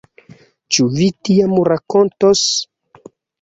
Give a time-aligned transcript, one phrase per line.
[0.77, 2.43] Ĉu vi tiam rakontos?